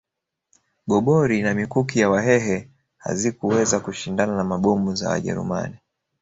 [0.87, 5.75] Gobori na mikuki ya Wahehe hazikuweza kushindana na mabomu za Wajerumani